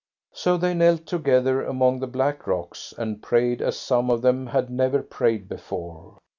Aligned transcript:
So 0.33 0.57
they 0.57 0.73
knelt 0.73 1.05
together 1.05 1.61
among 1.61 1.99
the 1.99 2.07
black 2.07 2.47
rocks, 2.47 2.91
and 2.97 3.21
prayed 3.21 3.61
as 3.61 3.77
some 3.77 4.09
of 4.09 4.23
them 4.23 4.47
had 4.47 4.71
never 4.71 5.03
prayed 5.03 5.47
before. 5.47 6.17